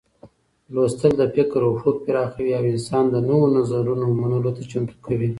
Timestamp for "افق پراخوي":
1.73-2.51